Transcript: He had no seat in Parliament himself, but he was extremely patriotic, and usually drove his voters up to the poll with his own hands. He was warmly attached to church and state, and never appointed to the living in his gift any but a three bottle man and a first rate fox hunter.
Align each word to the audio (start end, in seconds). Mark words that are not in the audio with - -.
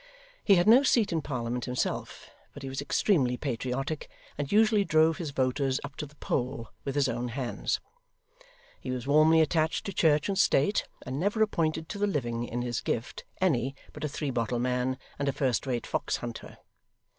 He 0.43 0.55
had 0.55 0.65
no 0.67 0.81
seat 0.81 1.11
in 1.11 1.21
Parliament 1.21 1.65
himself, 1.65 2.31
but 2.55 2.63
he 2.63 2.69
was 2.69 2.81
extremely 2.81 3.37
patriotic, 3.37 4.09
and 4.35 4.51
usually 4.51 4.83
drove 4.83 5.19
his 5.19 5.29
voters 5.29 5.79
up 5.83 5.95
to 5.97 6.07
the 6.07 6.15
poll 6.15 6.69
with 6.83 6.95
his 6.95 7.07
own 7.07 7.27
hands. 7.27 7.79
He 8.79 8.89
was 8.89 9.05
warmly 9.05 9.41
attached 9.41 9.85
to 9.85 9.93
church 9.93 10.27
and 10.27 10.39
state, 10.39 10.85
and 11.05 11.19
never 11.19 11.43
appointed 11.43 11.87
to 11.89 11.99
the 11.99 12.07
living 12.07 12.45
in 12.45 12.63
his 12.63 12.81
gift 12.81 13.25
any 13.39 13.75
but 13.93 14.03
a 14.03 14.09
three 14.09 14.31
bottle 14.31 14.57
man 14.57 14.97
and 15.19 15.29
a 15.29 15.31
first 15.31 15.67
rate 15.67 15.85
fox 15.85 16.15
hunter. 16.17 16.57